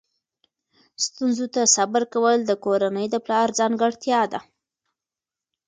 [1.05, 4.39] ستونزو ته صبر کول د کورنۍ د پلار ځانګړتیا ده.